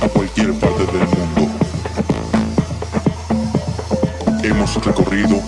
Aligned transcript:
a 0.00 0.08
cualquier 0.08 0.52
parte 0.54 0.84
del 0.86 1.08
mundo. 1.08 1.48
Hemos 4.42 4.74
recorrido 4.84 5.40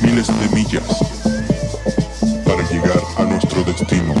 miles 0.00 0.26
de 0.26 0.56
millas 0.56 0.82
para 2.44 2.68
llegar 2.68 3.00
a 3.16 3.22
nuestro 3.24 3.64
destino 3.64 4.14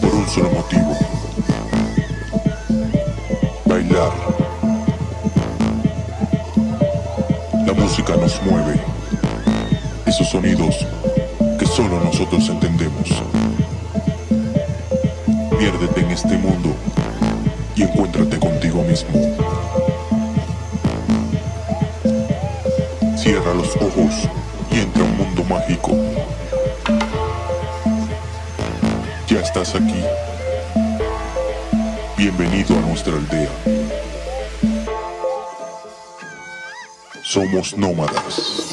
por 0.00 0.14
un 0.14 0.28
solo 0.28 0.50
motivo. 0.50 0.96
Bailar. 3.66 4.12
La 7.66 7.72
música 7.72 8.16
nos 8.16 8.40
mueve. 8.42 8.80
Esos 10.06 10.28
sonidos 10.28 10.86
que 11.58 11.66
solo 11.66 12.00
nosotros 12.00 12.48
entendemos. 12.48 13.10
Piérdete 15.58 16.00
en 16.00 16.10
este 16.10 16.36
mundo 16.36 16.73
encuéntrate 17.94 18.38
contigo 18.40 18.82
mismo. 18.82 19.10
Cierra 23.16 23.54
los 23.54 23.76
ojos 23.76 24.28
y 24.70 24.80
entra 24.80 25.02
a 25.02 25.06
un 25.06 25.16
mundo 25.16 25.44
mágico. 25.44 25.92
Ya 29.28 29.40
estás 29.40 29.76
aquí. 29.76 30.02
Bienvenido 32.16 32.76
a 32.76 32.80
nuestra 32.80 33.14
aldea. 33.14 33.50
Somos 37.22 37.76
nómadas. 37.76 38.63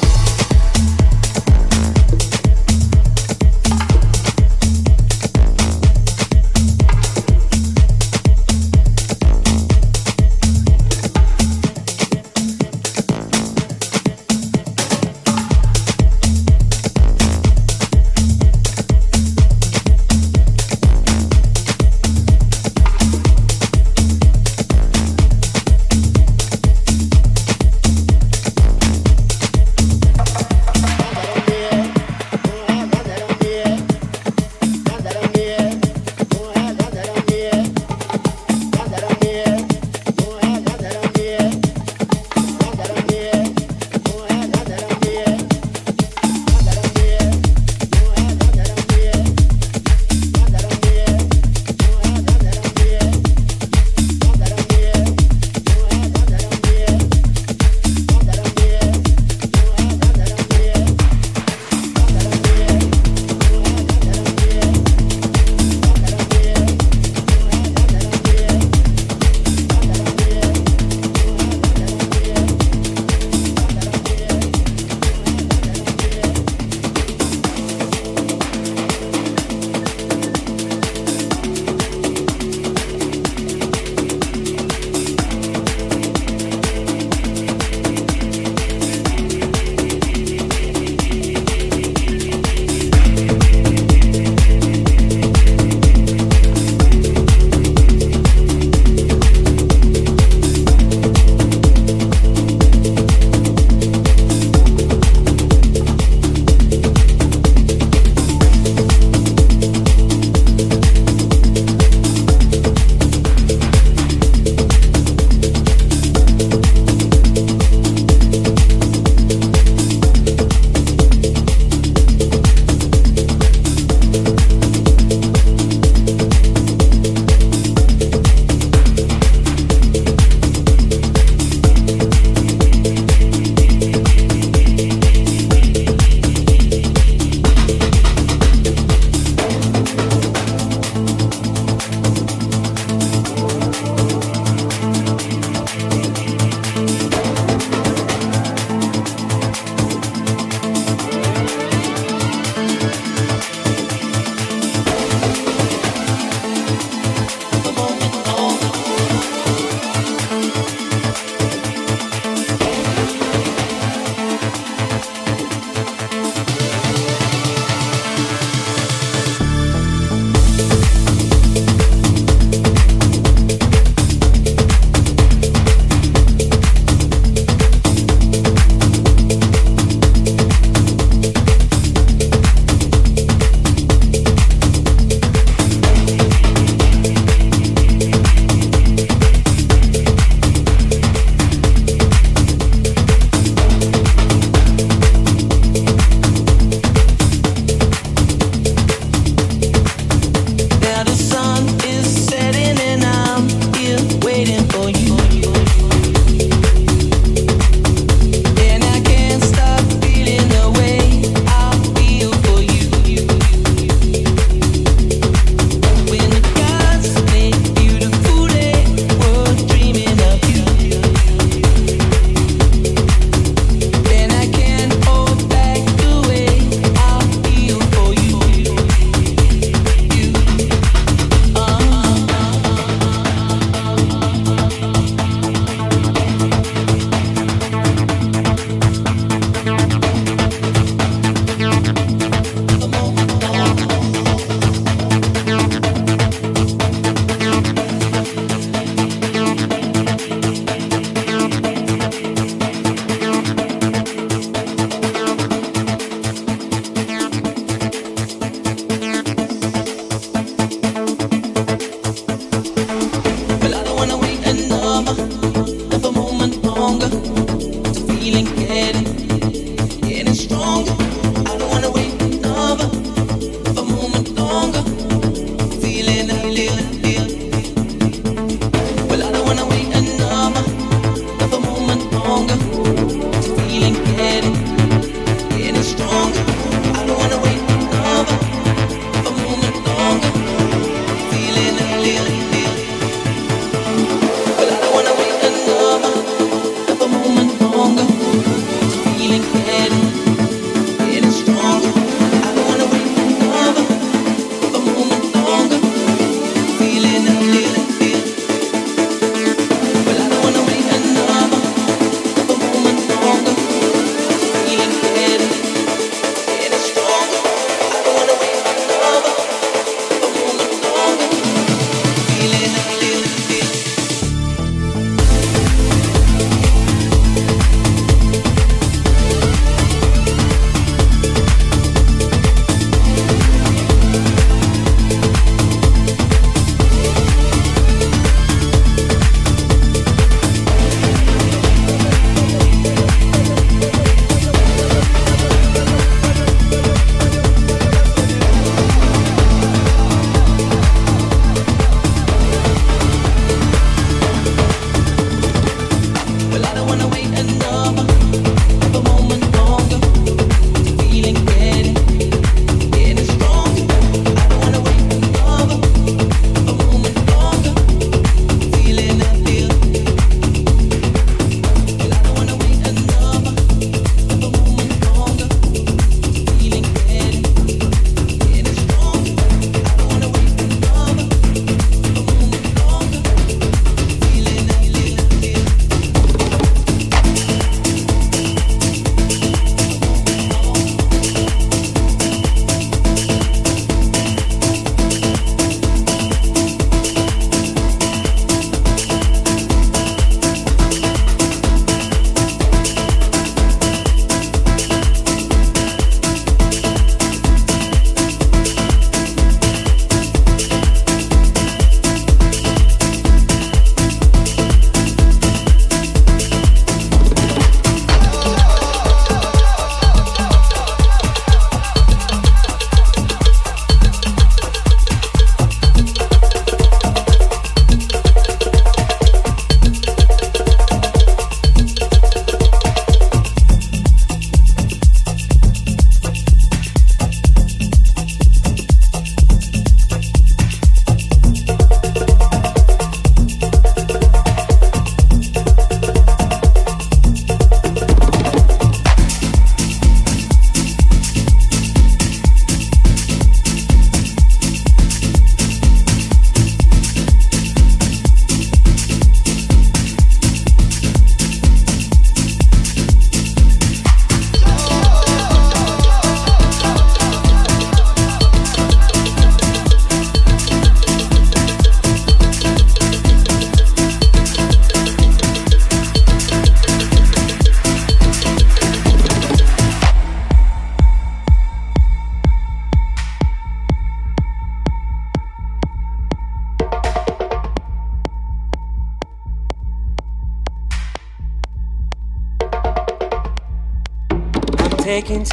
Taking 495.12 495.44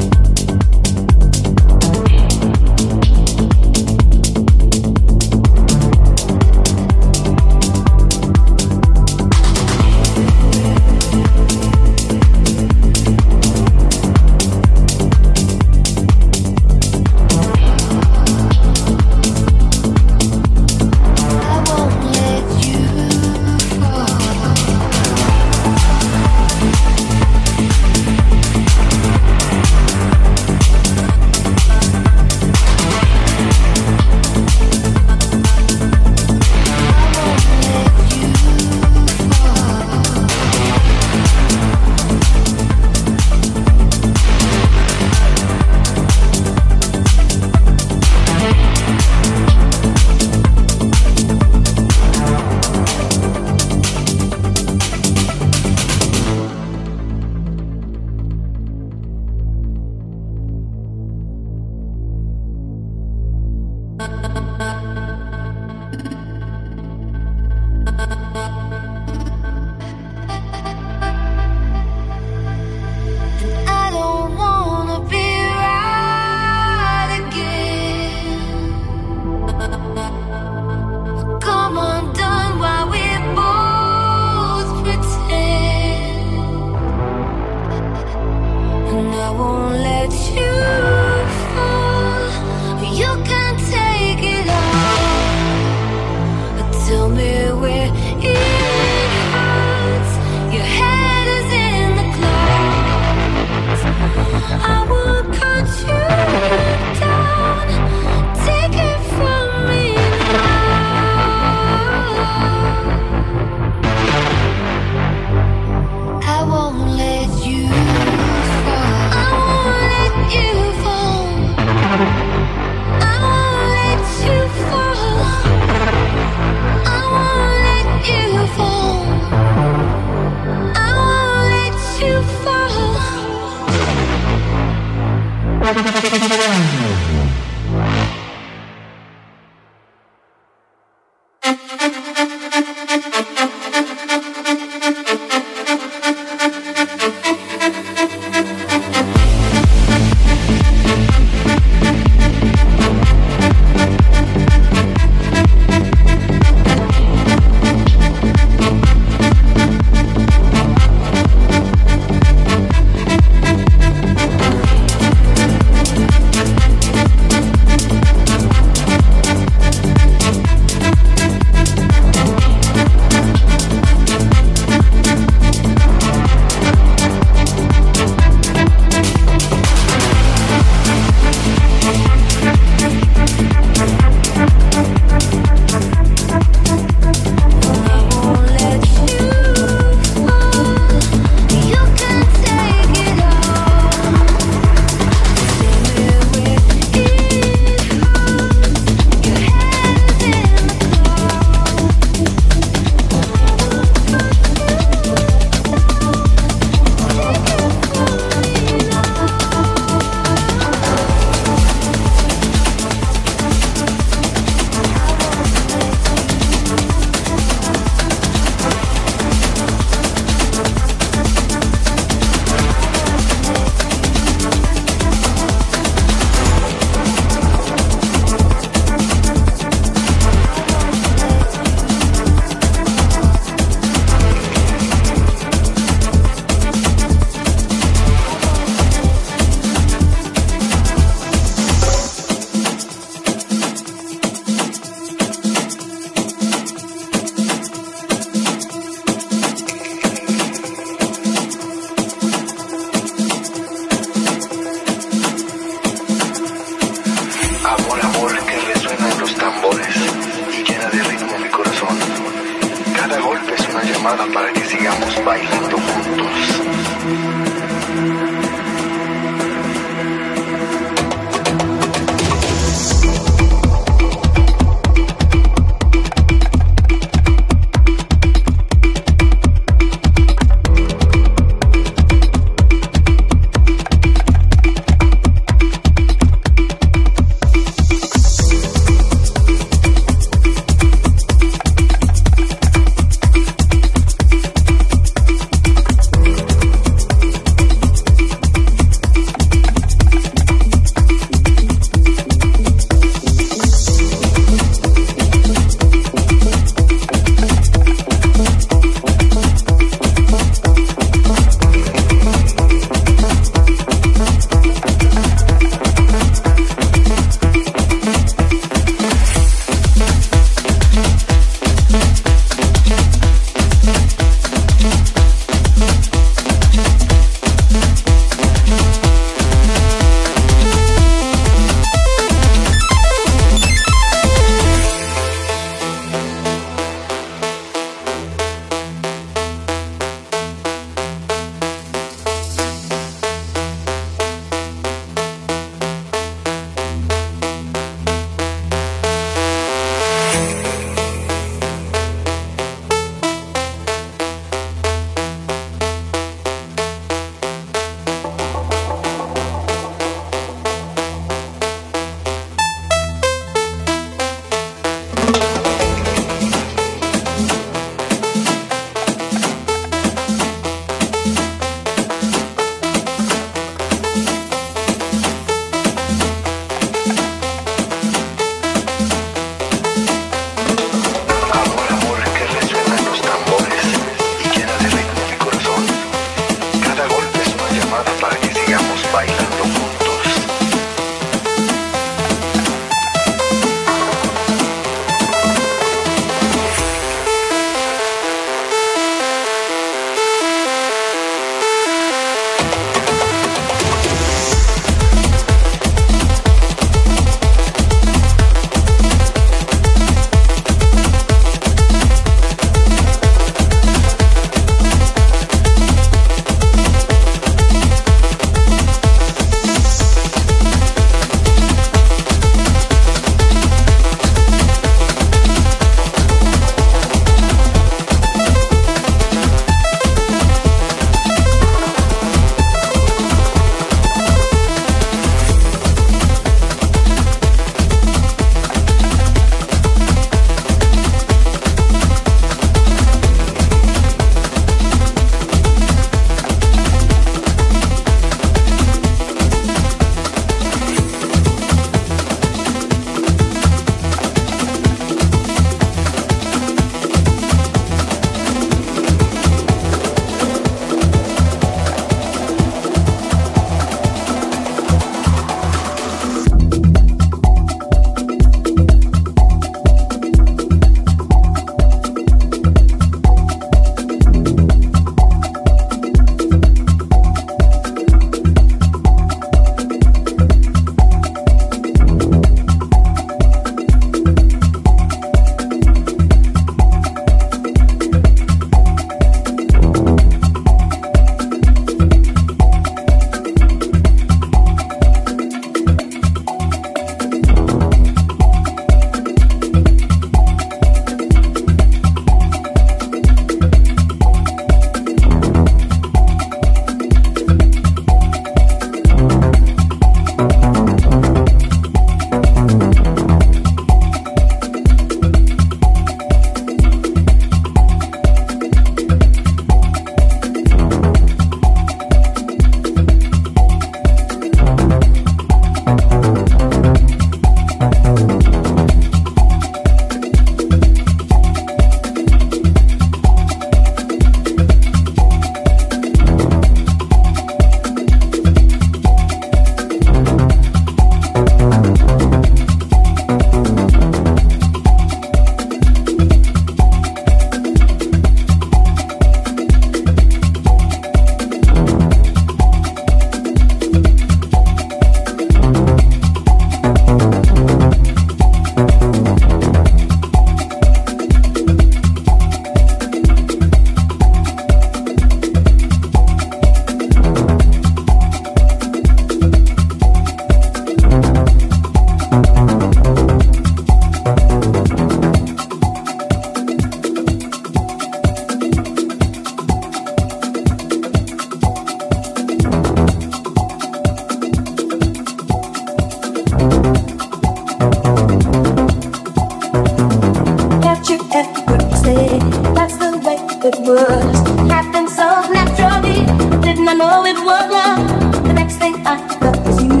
it 593.64 593.78
was 593.80 594.36
happen 594.68 595.08
so 595.08 595.26
naturally. 595.50 596.26
Didn't 596.60 596.86
I 596.86 596.94
know 596.94 597.24
it 597.24 597.38
was 597.48 597.66
love? 597.72 598.44
The 598.46 598.52
next 598.52 598.76
thing 598.76 598.94
I 599.06 599.16
got 599.40 599.56
was 599.64 599.82
you 599.82 600.00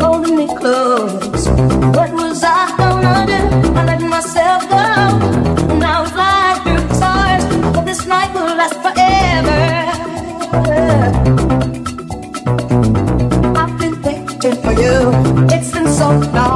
holding 0.00 0.36
me 0.36 0.46
close. 0.48 1.48
What 1.96 2.12
was 2.12 2.42
I 2.42 2.74
gonna 2.76 3.24
do? 3.30 3.40
I 3.78 3.84
let 3.84 4.02
myself 4.02 4.62
go. 4.68 4.84
And 5.72 5.84
I 5.84 6.00
would 6.00 6.10
flying 6.10 6.60
through 6.64 6.88
the 6.88 6.94
stars. 6.94 7.44
But 7.74 7.84
this 7.86 8.04
night 8.04 8.34
will 8.34 8.56
last 8.60 8.78
forever. 8.84 9.62
I've 13.60 13.78
been 13.78 13.94
waiting 14.02 14.56
for 14.62 14.72
you. 14.72 14.96
It's 15.54 15.70
been 15.70 15.88
so 15.88 16.08
long. 16.34 16.53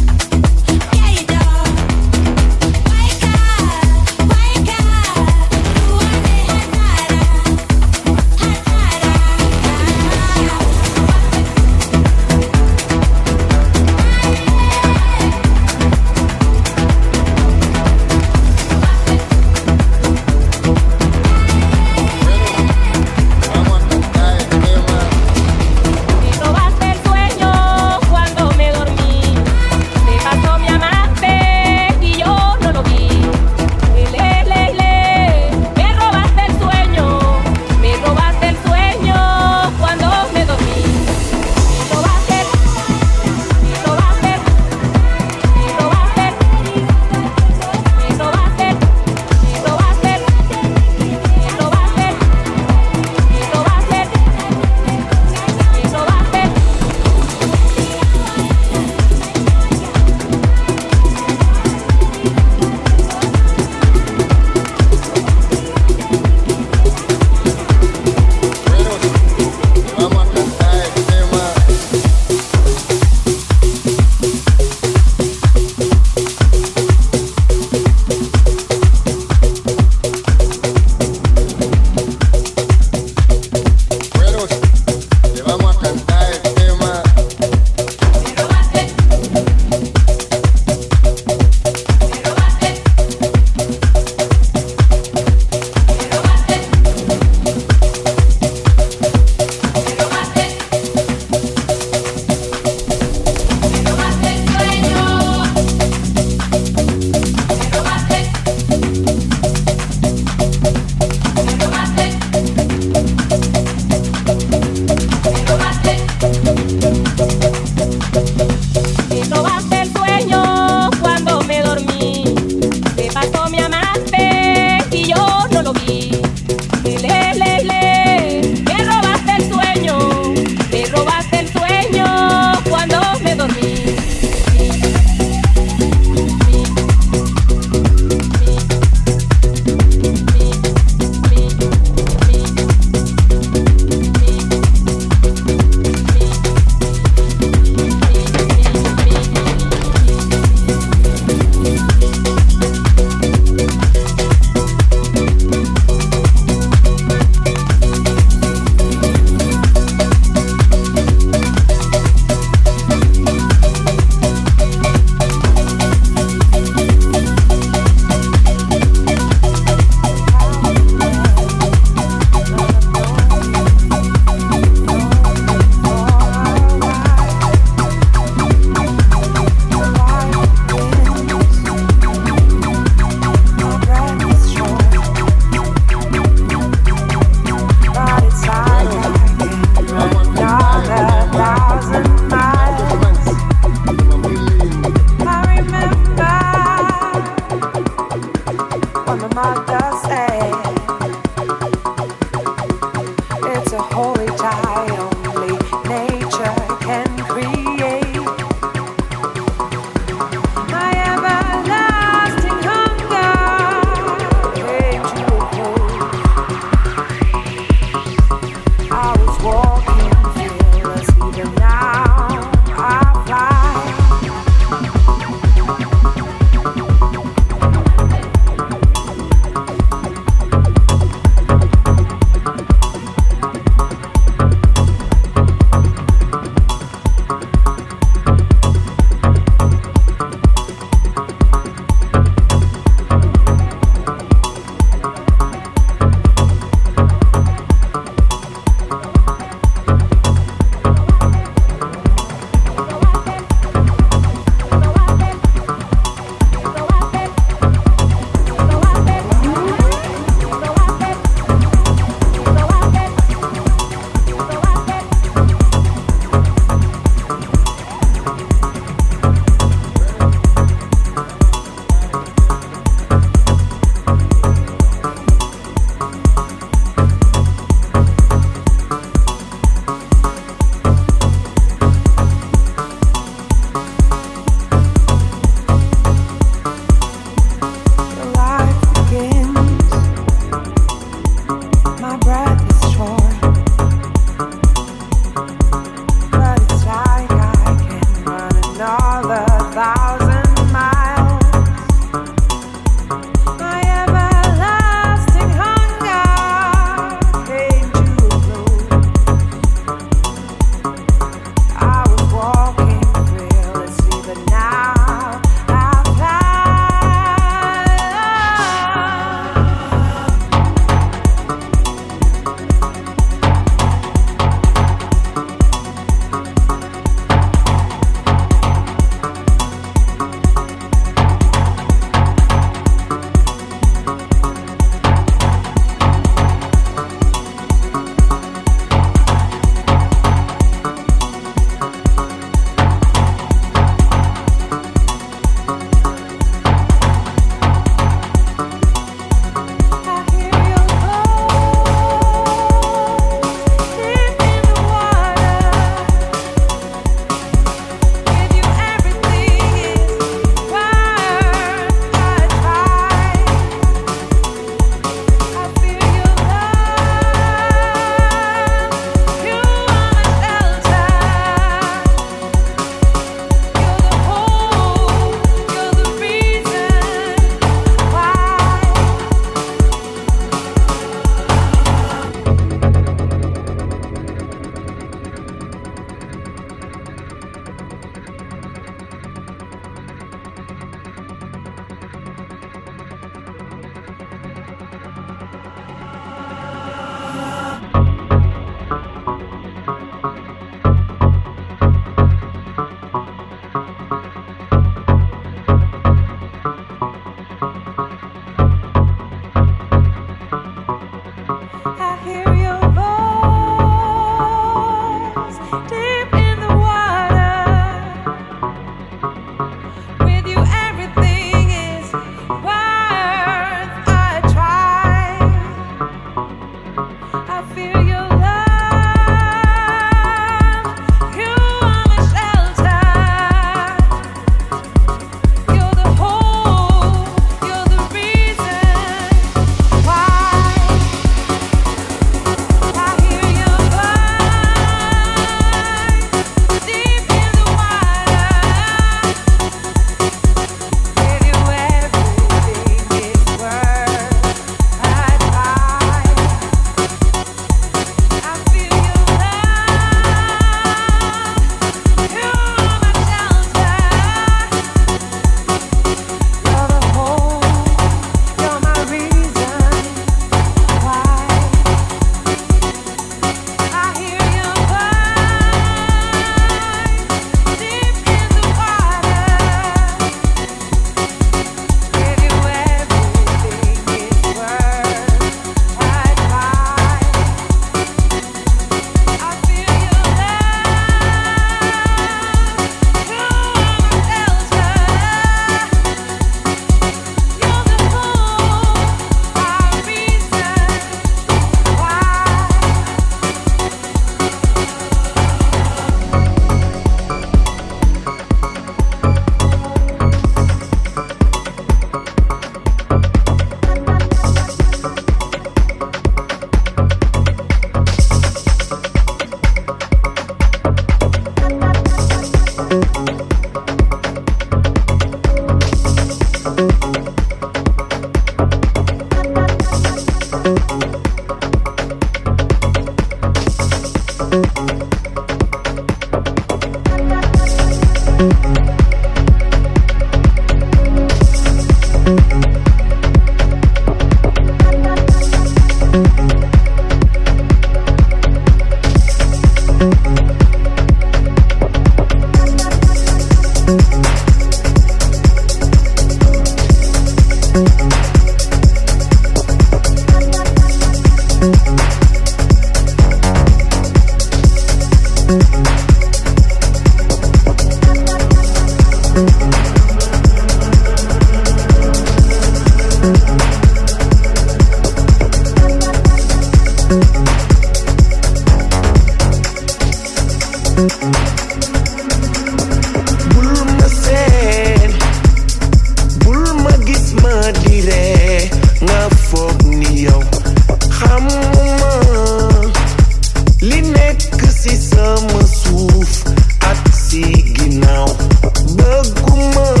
Dă 598.95 600.00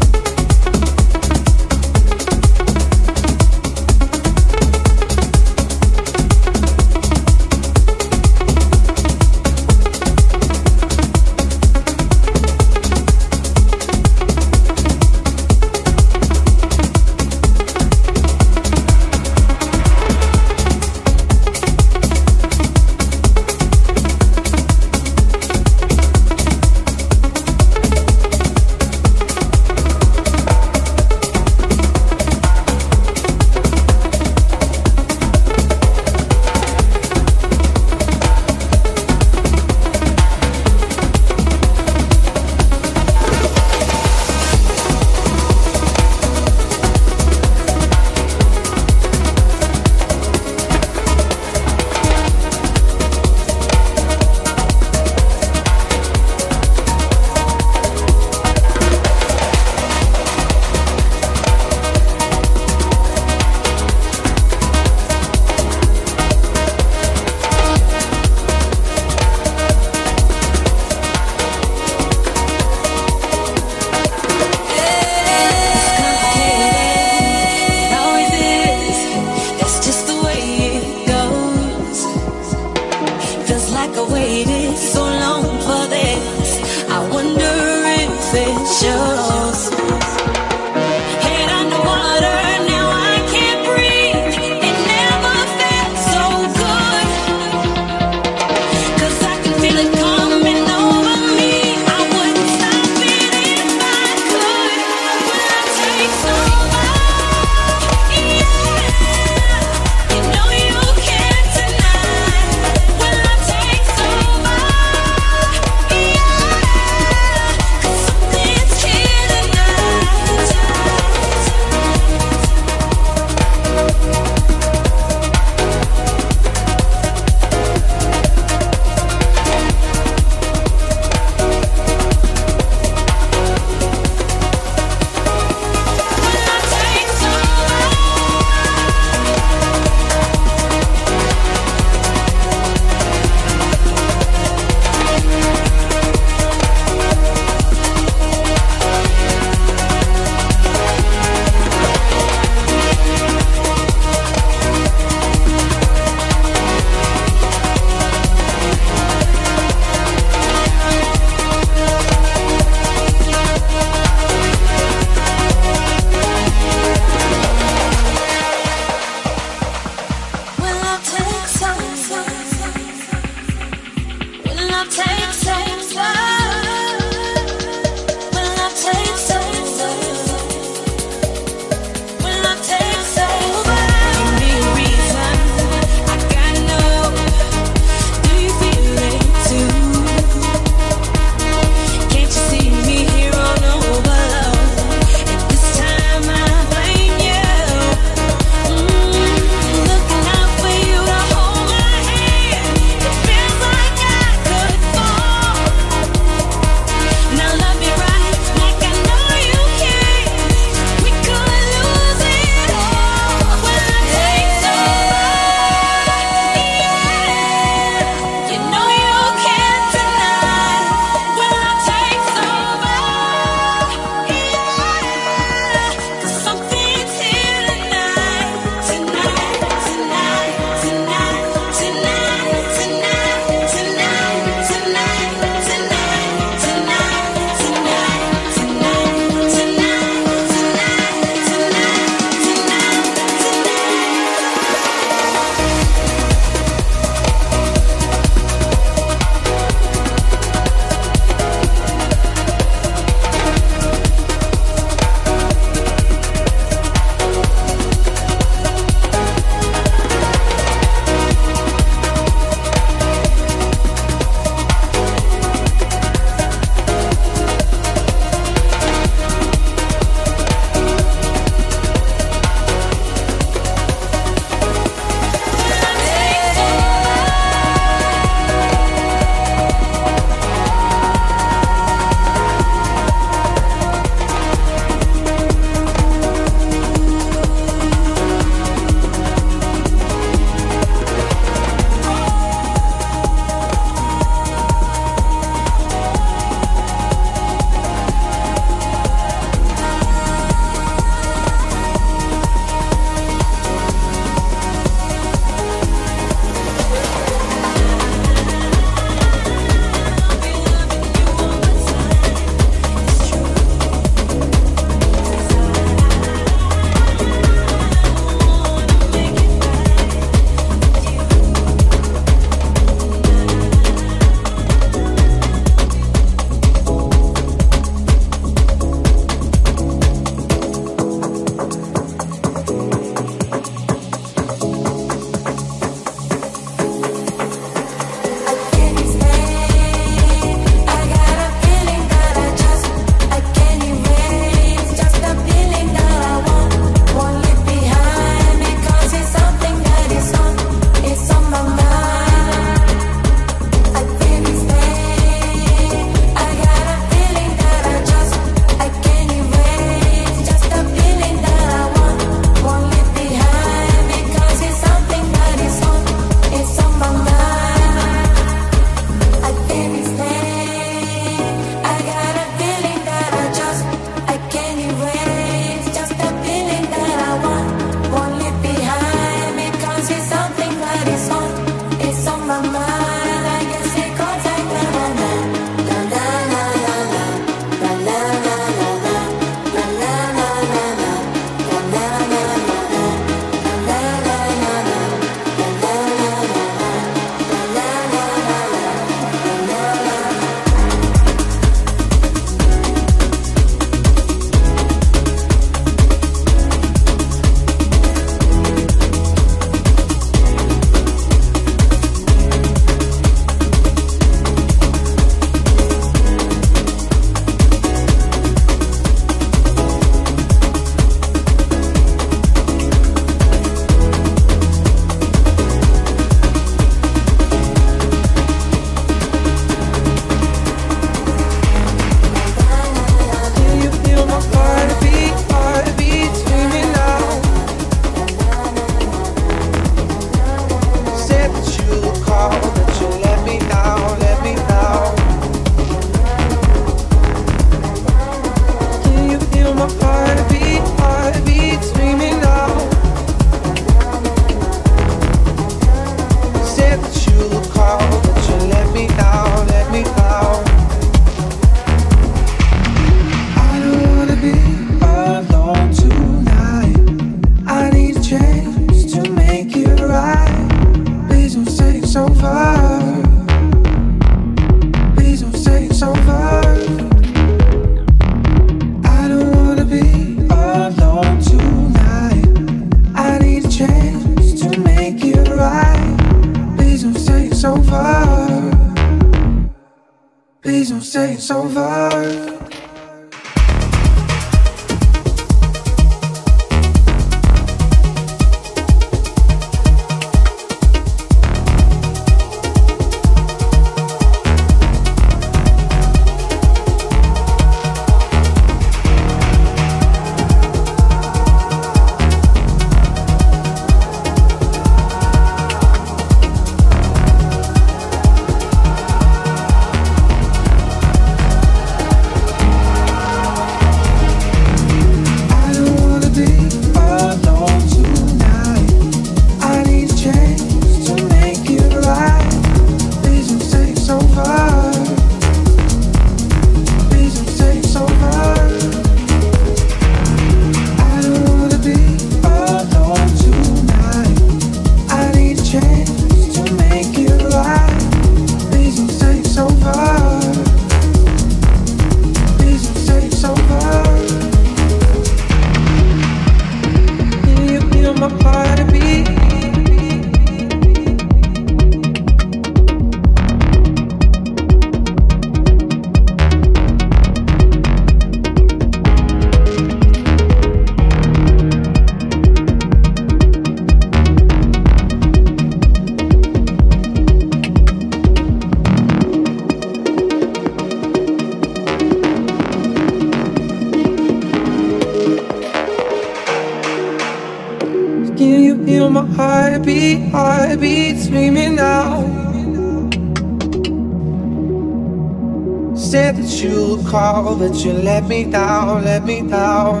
you 597.82 597.92
let 597.92 598.24
me 598.28 598.44
down, 598.44 599.04
let 599.04 599.24
me 599.24 599.40
down. 599.42 600.00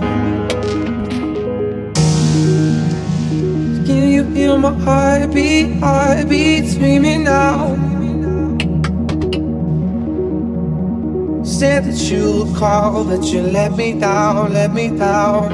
Can 3.86 4.10
you 4.12 4.24
feel 4.32 4.58
my 4.58 4.72
heartbeat, 4.84 5.78
heartbeat 5.80 6.68
screaming 6.68 7.26
out? 7.26 7.76
Said 11.44 11.84
that 11.84 12.00
you 12.10 12.46
call, 12.56 13.04
but 13.04 13.24
you 13.24 13.42
let 13.42 13.76
me 13.76 13.98
down, 13.98 14.52
let 14.52 14.72
me 14.72 14.88
down. 14.88 15.52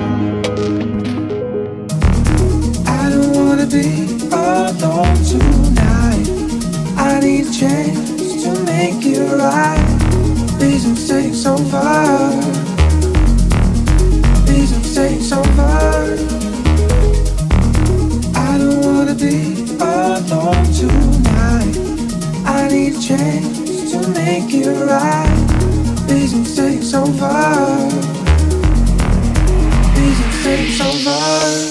I 2.86 3.10
don't 3.10 3.34
wanna 3.34 3.66
be 3.66 3.86
alone 4.32 5.16
tonight. 5.32 6.28
I 6.96 7.20
need 7.20 7.46
a 7.46 7.52
chance 7.52 8.42
to 8.44 8.64
make 8.64 9.06
it 9.06 9.20
right. 9.38 9.79
Say 10.60 11.28
it's 11.28 11.46
over. 11.46 11.80
Say 14.84 15.14
it's 15.14 15.32
over. 15.32 16.16
I 18.36 18.58
don't 18.58 18.84
wanna 18.84 19.14
be 19.14 19.64
alone 19.80 20.64
tonight. 20.74 21.76
I 22.44 22.68
need 22.68 22.94
a 22.94 23.00
chance 23.00 23.90
to 23.92 24.06
make 24.10 24.52
it 24.52 24.68
right. 24.68 25.46
Say 26.44 26.74
it's 26.74 26.92
over. 26.92 27.90
Say 30.42 30.66
it's 30.66 30.80
over. 30.80 31.69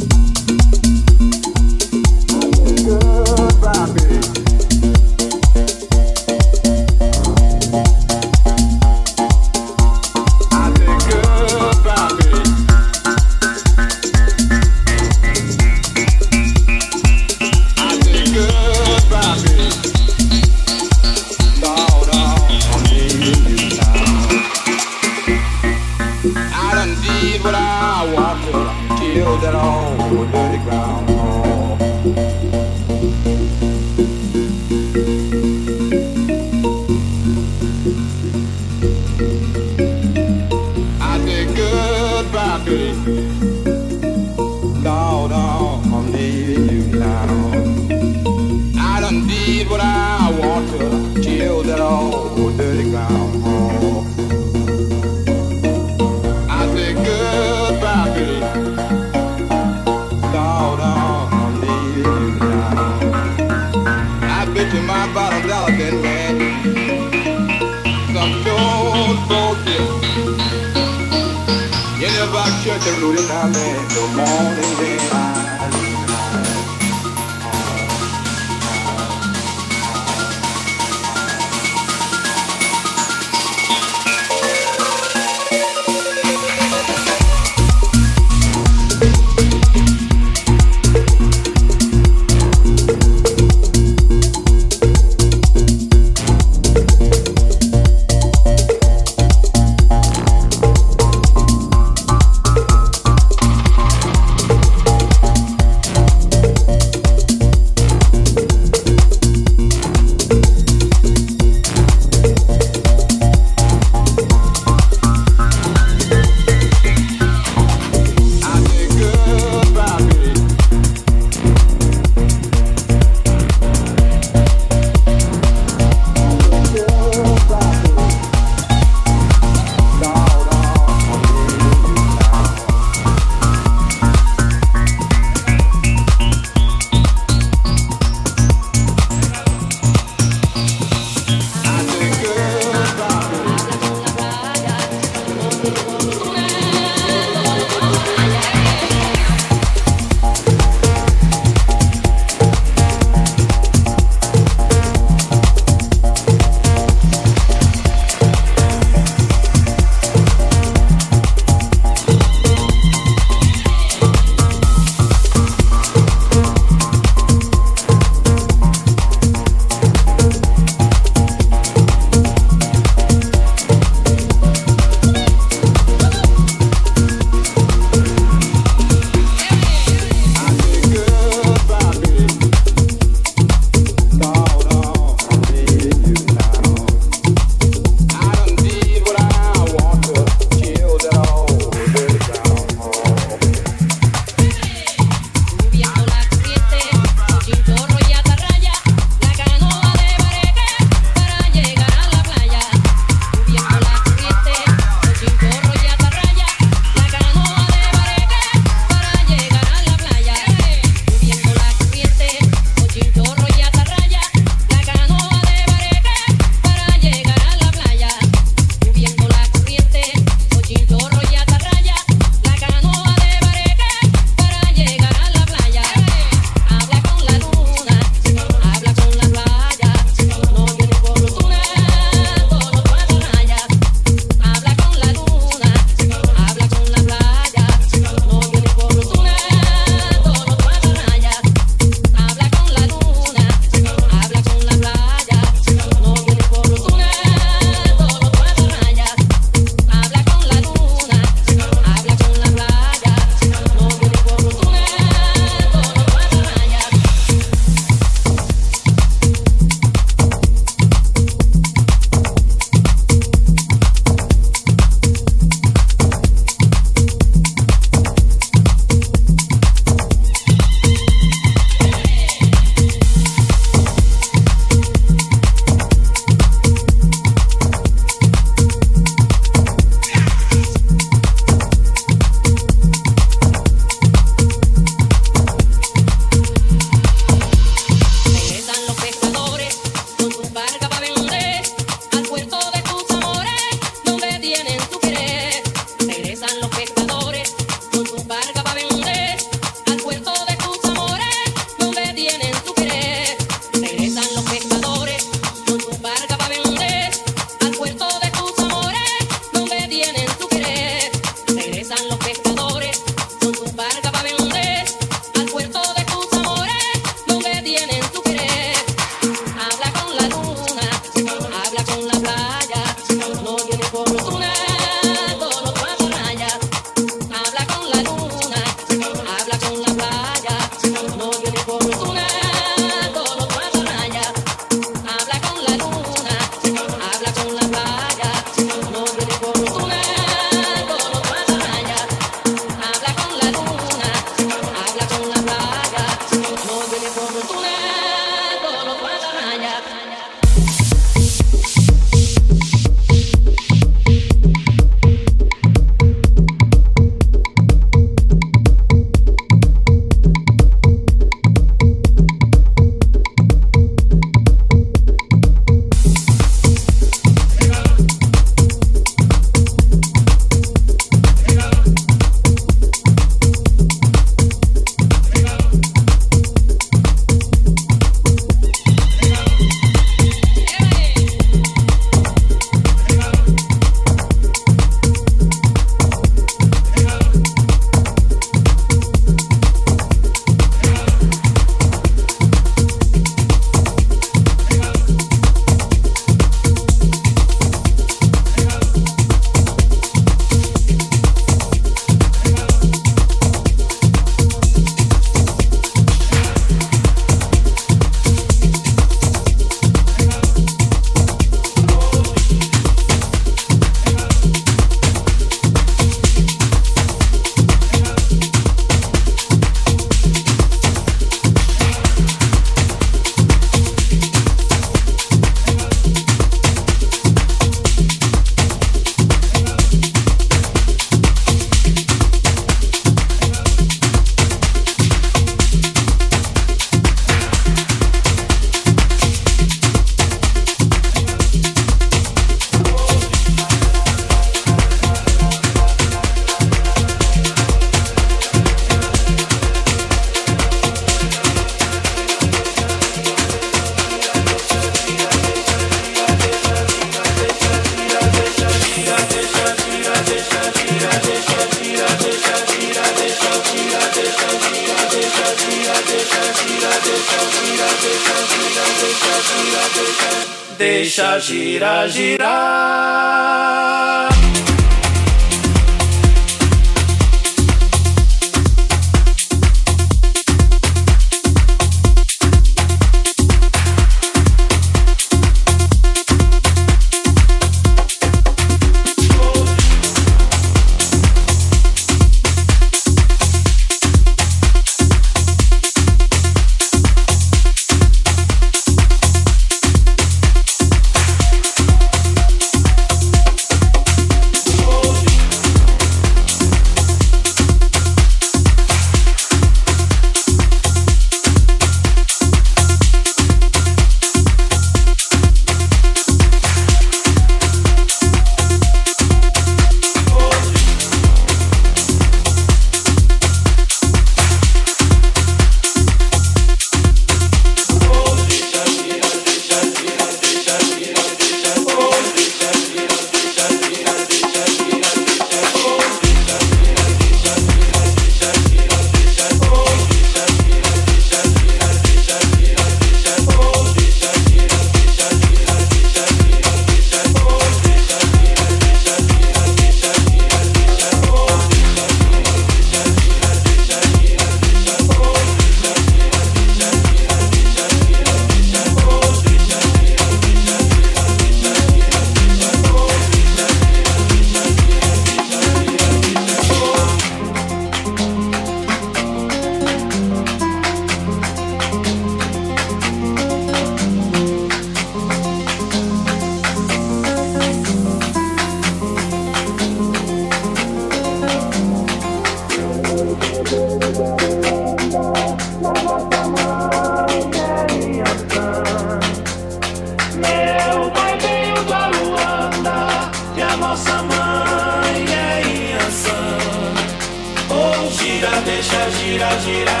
gira, 599.44 599.60
gira. 599.60 600.00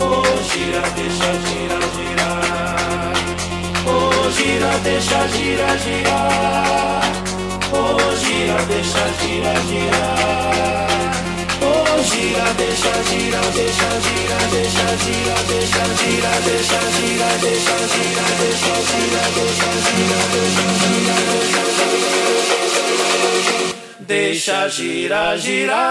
Oh, 0.00 0.22
gira, 0.52 0.82
deixa 0.96 1.30
gira, 1.44 1.78
gira. 1.96 2.30
Oh, 3.86 4.30
gira, 4.30 4.72
deixa 4.84 5.20
gira, 5.28 5.70
gira. 5.78 6.18
Oh, 7.72 8.14
gira, 8.16 8.58
deixa 8.68 9.04
gira, 9.20 9.54
gira. 9.68 10.06
Oh, 11.62 12.02
gira, 12.02 12.46
deixa 12.58 12.94
gira, 13.08 13.40
deixa 13.56 13.90
gira, 14.04 14.38
deixa 14.52 14.88
gira, 15.04 15.38
deixa 15.48 15.76
gira, 15.94 16.34
deixa 16.44 16.86
gira, 16.98 17.30
deixa 17.40 17.40
gira, 17.40 17.40
deixa 17.40 17.78
gira, 17.88 18.48
deixa 18.58 19.78
gira, 19.88 20.20
deixa 20.28 20.68
gira, 20.88 21.14
deixa 21.24 21.48
gira, 21.48 21.64
deixa 24.06 24.68
gira, 24.68 25.36
gira. 25.38 25.82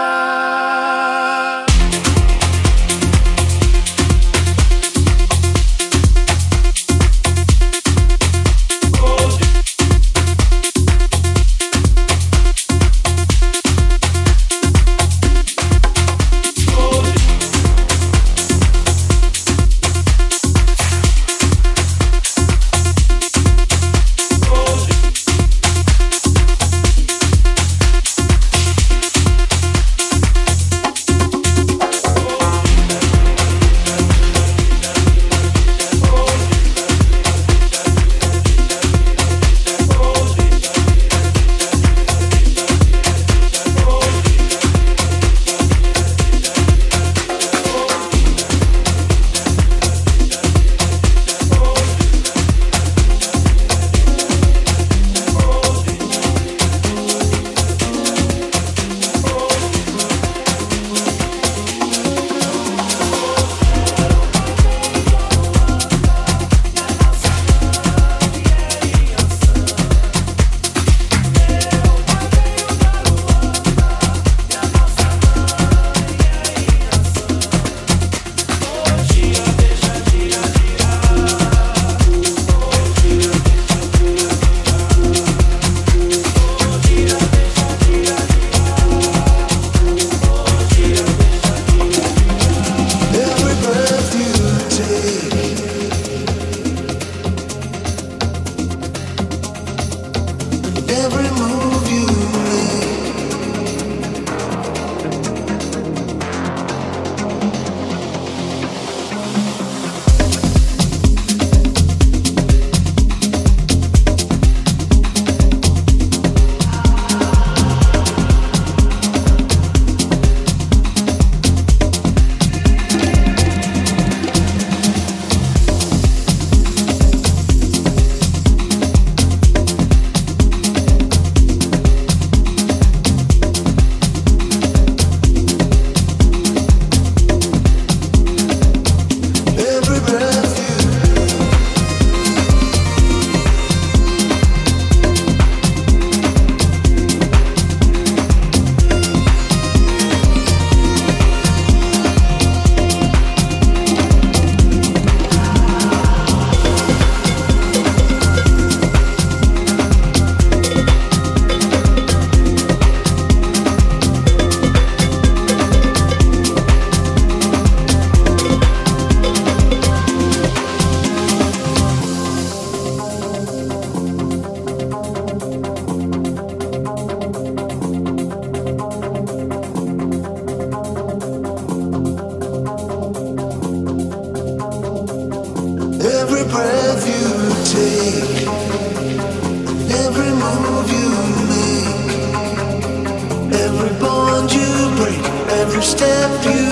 Step 195.98 196.44
you 196.44 196.68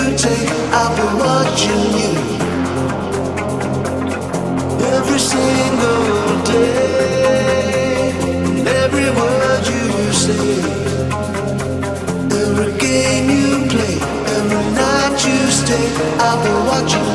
give 16.89 17.01
me 17.01 17.06